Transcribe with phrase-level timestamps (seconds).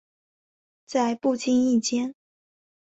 [0.87, 2.15] 在不经意间